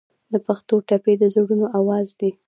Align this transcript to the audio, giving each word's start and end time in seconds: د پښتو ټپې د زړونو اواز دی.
د 0.31 0.33
پښتو 0.45 0.75
ټپې 0.87 1.13
د 1.21 1.23
زړونو 1.33 1.65
اواز 1.79 2.07
دی. 2.19 2.31